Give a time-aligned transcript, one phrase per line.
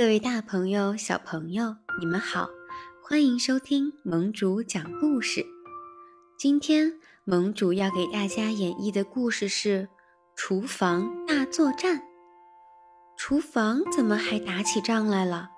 [0.00, 2.48] 各位大朋友、小朋友，你们好，
[3.04, 5.44] 欢迎收听盟主讲故事。
[6.38, 9.82] 今天盟主要给大家演绎的故事是
[10.34, 11.98] 《厨房大作战》。
[13.18, 15.50] 厨房怎么还打起仗来了？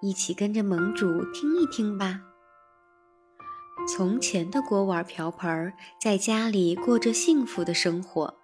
[0.00, 2.20] 一起跟着盟主听一听吧。
[3.88, 8.38] 从前的锅碗瓢盆在家里过着幸福的生活，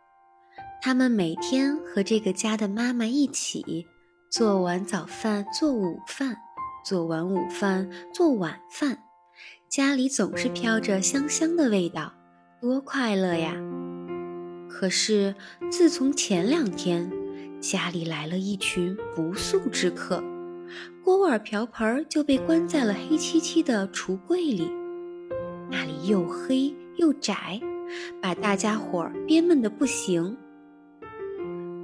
[0.83, 3.87] 他们每天和这个家的妈妈一起。
[4.29, 6.37] 做完早饭，做午饭，
[6.85, 8.99] 做完午饭，做晚饭，
[9.69, 12.13] 家里总是飘着香香的味道，
[12.61, 13.55] 多快乐呀！
[14.69, 15.35] 可是
[15.71, 17.11] 自从前两天，
[17.61, 20.23] 家里来了一群不速之客，
[21.05, 24.71] 锅碗瓢盆就被关在了黑漆漆的橱柜里，
[25.71, 27.61] 那里又黑又窄，
[28.21, 30.37] 把大家伙憋闷的不行。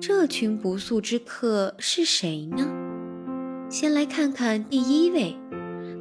[0.05, 2.69] 这群不速之客是谁呢？
[3.71, 5.37] 先来看看第一位，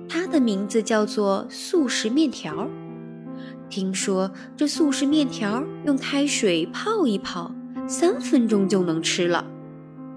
[0.09, 2.67] 他的名字叫做速食面条。
[3.69, 7.53] 听说这速食面条用开水泡一泡，
[7.87, 9.45] 三分钟就能吃了，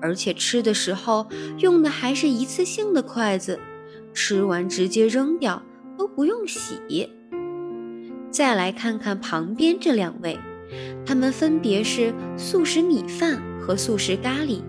[0.00, 3.60] 而且吃的时候用的还是一次性的筷子，
[4.14, 5.62] 吃完直接扔掉，
[5.98, 7.10] 都不用洗。
[8.30, 10.38] 再来看看旁边这两位，
[11.04, 13.42] 他们分别是速食米饭。
[13.64, 14.60] 和速食咖喱，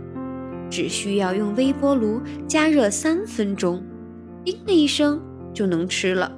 [0.72, 3.84] 只需要用微波炉加热三分钟，
[4.46, 5.22] 叮的一声
[5.54, 6.32] 就能吃了。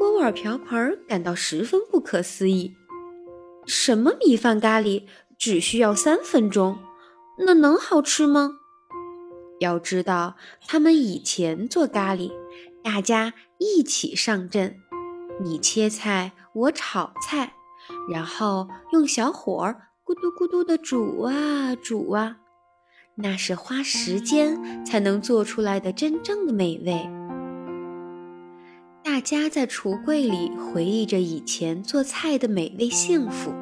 [0.00, 2.74] 锅碗瓢盆感到十分不可思议：
[3.66, 5.04] 什么米饭咖喱
[5.38, 6.78] 只需要三分钟？
[7.46, 8.56] 那能好吃吗？
[9.60, 10.34] 要知道，
[10.66, 12.32] 他们以前做咖喱，
[12.82, 14.74] 大家一起上阵，
[15.40, 17.54] 你切菜，我炒菜，
[18.12, 19.72] 然后用小火。
[20.04, 22.38] 咕嘟咕嘟的煮啊煮啊，
[23.14, 27.08] 那是花时间才能做出来的真正的美味。
[29.04, 33.52] 大家在橱柜里回忆着以前做菜的美味幸福。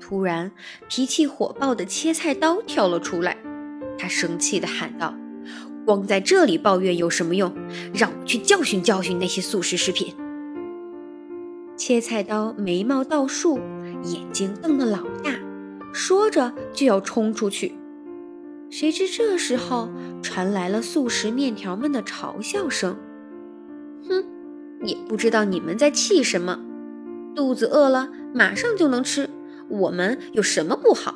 [0.00, 0.52] 突然，
[0.88, 3.36] 脾气火爆的切菜刀跳了出来，
[3.98, 5.12] 他生气地喊道
[5.84, 7.52] ：“光在这里抱怨有什么用？
[7.92, 10.14] 让我去教训教训那些素食食品！”
[11.76, 13.58] 切菜刀眉毛倒竖，
[14.04, 15.32] 眼睛瞪得老大。
[15.92, 17.74] 说着就要冲出去，
[18.70, 19.88] 谁知这时候
[20.22, 22.96] 传来了速食面条们的嘲笑声
[24.08, 24.24] ：“哼，
[24.82, 26.60] 也不知道你们在气什么，
[27.34, 29.30] 肚子饿了马上就能吃，
[29.68, 31.14] 我们有什么不好？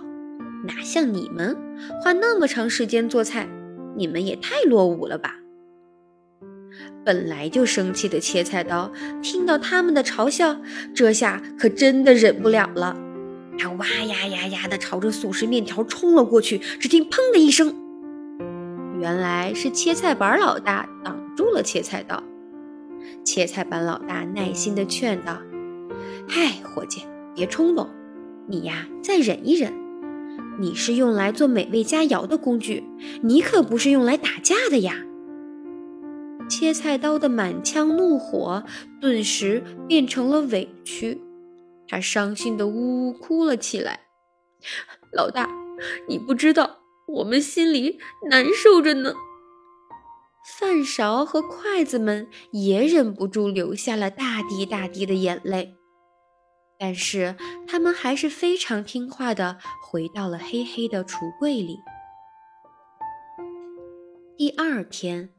[0.65, 1.57] 哪像你们
[2.03, 3.49] 花那么长时间做菜，
[3.97, 5.37] 你们也太落伍了吧！”
[7.05, 8.93] 本来就生气的切菜刀
[9.23, 10.61] 听到他们的嘲笑，
[10.95, 12.97] 这下可真的忍不了了。
[13.61, 17.75] 他哇呀呀呀地朝着速食面条冲了过去，只听“砰”的一声，
[18.99, 22.23] 原来是切菜板老大挡住了切菜刀。
[23.23, 25.39] 切菜板老大耐心地劝道
[26.27, 27.03] ：“嗨，伙计，
[27.35, 27.87] 别冲动，
[28.47, 29.71] 你呀再忍一忍。
[30.59, 32.85] 你是用来做美味佳肴的工具，
[33.23, 34.95] 你可不是用来打架的呀。”
[36.49, 38.65] 切菜刀的满腔怒火
[39.03, 41.21] 顿时变成了委屈。
[41.91, 44.07] 他伤心的呜呜哭了起来。
[45.13, 45.49] 老大，
[46.09, 46.79] 你不知道，
[47.09, 47.99] 我们心里
[48.31, 49.15] 难受着呢。
[50.59, 55.75] 饭勺和筷子们也忍不住流下了大滴大滴的眼泪，
[56.79, 57.35] 但是
[57.67, 61.79] 他们还是非常听话的回到了黑黑的橱柜里。
[64.37, 65.31] 第二天，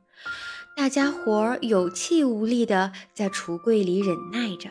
[0.76, 4.70] 大家伙儿有气无力的在橱柜里忍耐着。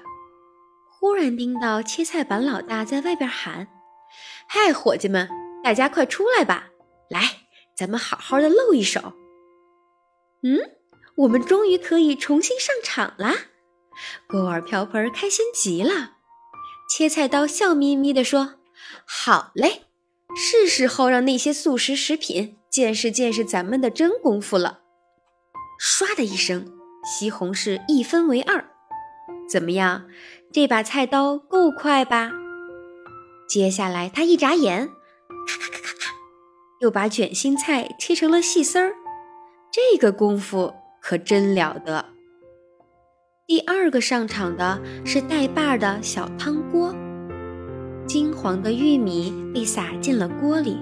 [1.01, 3.69] 忽然听到切菜板老大在外边喊
[4.47, 5.31] ：“嗨，伙计们，
[5.65, 6.69] 大家快出来吧！
[7.09, 7.23] 来，
[7.75, 9.15] 咱们好好的露一手。”
[10.45, 10.59] 嗯，
[11.17, 13.35] 我们终于可以重新上场啦！
[14.29, 16.19] 锅碗瓢盆开心极了。
[16.91, 18.57] 切菜刀笑眯眯地说
[19.09, 19.85] ：“好嘞，
[20.37, 24.81] 是时候让那些速食食品见识见识咱们的真功夫了。”
[25.81, 26.71] 唰的一声，
[27.03, 28.67] 西红柿一分为二。
[29.49, 30.07] 怎么样？
[30.53, 32.33] 这把菜刀够快吧？
[33.49, 34.89] 接下来他一眨眼，
[35.47, 36.13] 咔咔咔咔咔，
[36.81, 38.93] 又把卷心菜切成了细丝儿。
[39.71, 42.05] 这个功夫可真了得。
[43.47, 46.93] 第二个上场的是带把的小汤锅，
[48.05, 50.79] 金黄的玉米被撒进了锅里，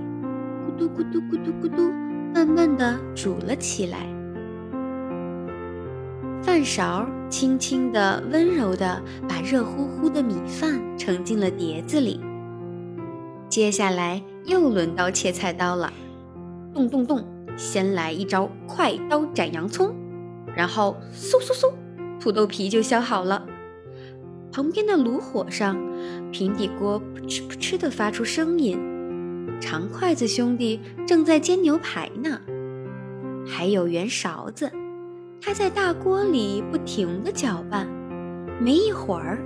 [0.67, 1.93] 咕嘟咕嘟咕嘟咕嘟，
[2.35, 4.18] 慢慢的煮了起来。
[6.59, 12.21] 饭勺轻轻地、温柔地把热乎乎的米饭盛进了碟子里。
[13.49, 15.93] 接下来又轮到切菜刀了，
[16.75, 17.25] 咚咚咚，
[17.57, 19.95] 先来一招快刀斩洋葱，
[20.57, 21.73] 然后嗖嗖嗖，
[22.19, 23.47] 土豆皮就削好了。
[24.51, 25.81] 旁边的炉火上，
[26.33, 28.77] 平底锅扑哧扑哧的发出声音，
[29.61, 32.41] 长筷子兄弟正在煎牛排呢。
[33.47, 34.73] 还有圆勺子，
[35.41, 37.87] 他在大锅里不停地搅拌。
[38.61, 39.39] 没一会儿，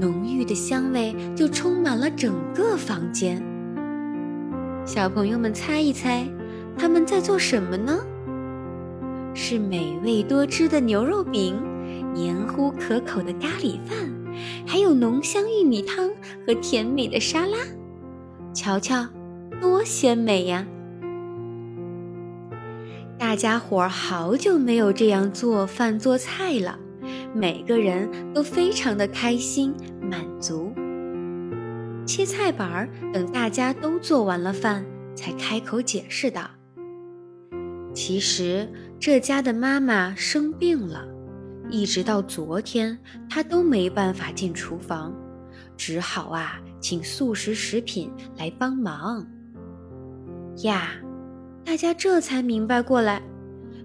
[0.00, 3.42] 浓郁的香味就充满了整个房间。
[4.84, 6.28] 小朋友们猜一猜，
[6.78, 7.98] 他们在做什么呢？
[9.34, 11.60] 是美味多汁的牛肉饼，
[12.14, 13.96] 黏糊可口的咖喱饭，
[14.66, 16.08] 还有浓香玉米汤
[16.46, 17.58] 和甜美的沙拉。
[18.54, 19.04] 瞧瞧，
[19.60, 20.64] 多鲜美呀！
[23.18, 26.78] 大家伙儿好久没有这样做饭做菜了。
[27.34, 30.72] 每个人都非常的开心满足。
[32.04, 36.50] 切菜板儿，等大家都做完了饭，才开口解释道
[37.94, 38.68] ：“其实
[39.00, 41.06] 这家的妈妈生病了，
[41.70, 42.98] 一直到昨天，
[43.30, 45.14] 她都没办法进厨房，
[45.76, 49.26] 只好啊，请速食食品来帮忙。”
[50.64, 50.90] 呀，
[51.64, 53.22] 大家这才明白过来。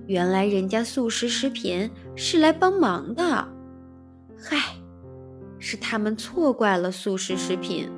[0.07, 3.47] 原来人家速食食品是来帮忙的，
[4.39, 4.57] 嗨，
[5.59, 7.89] 是他们错怪了速食食品。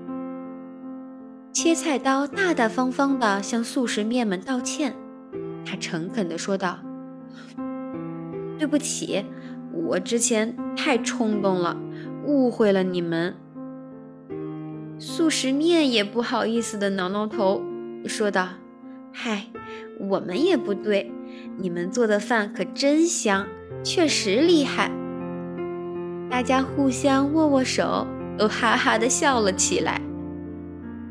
[1.52, 4.96] 切菜刀大大方方地向速食面们道歉，
[5.66, 6.80] 他诚恳地说道
[8.58, 9.26] ：“对不起，
[9.72, 11.78] 我之前太冲动了，
[12.26, 13.36] 误会了你们。”
[14.98, 17.62] 速食面也不好意思地挠挠头，
[18.06, 18.50] 说道
[19.12, 19.48] ：“嗨，
[20.00, 21.12] 我们也不对。”
[21.58, 23.46] 你们做的饭可真香，
[23.84, 24.90] 确实厉害。
[26.30, 28.08] 大家互相握握手，
[28.38, 30.02] 都哈哈的笑了起来。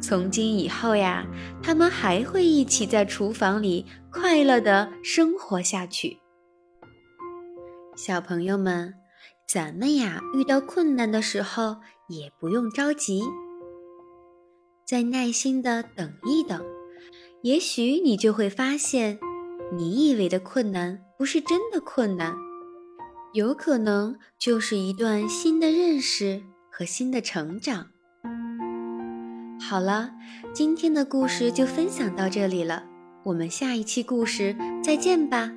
[0.00, 1.26] 从今以后呀，
[1.62, 6.18] 他们还会一起在厨房里快乐的生活下去。
[7.94, 8.94] 小朋友们，
[9.46, 11.76] 咱们呀，遇到困难的时候
[12.08, 13.22] 也不用着急，
[14.86, 16.64] 再耐心的等一等，
[17.42, 19.18] 也许你就会发现。
[19.76, 22.34] 你以为的困难不是真的困难，
[23.34, 27.88] 有可能就是一段新的认识和新的成长。
[29.60, 30.12] 好了，
[30.54, 32.86] 今天的故事就分享到这里了，
[33.24, 35.52] 我们下一期故事再见吧。